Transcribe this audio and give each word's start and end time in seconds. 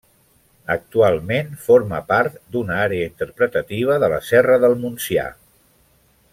Actualment 0.75 1.51
forma 1.65 1.99
part 2.13 2.39
d'una 2.55 2.79
àrea 2.87 3.11
interpretativa 3.11 4.01
de 4.05 4.13
la 4.15 4.21
Serra 4.33 4.59
del 4.65 4.77
Montsià. 4.83 5.31